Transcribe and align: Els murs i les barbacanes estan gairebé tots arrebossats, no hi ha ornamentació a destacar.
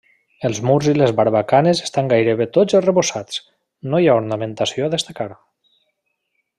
Els 0.47 0.61
murs 0.69 0.87
i 0.91 0.93
les 0.95 1.11
barbacanes 1.19 1.81
estan 1.89 2.09
gairebé 2.13 2.47
tots 2.57 2.79
arrebossats, 2.81 3.45
no 3.93 4.01
hi 4.05 4.09
ha 4.15 4.19
ornamentació 4.25 4.89
a 4.89 4.93
destacar. 4.99 5.33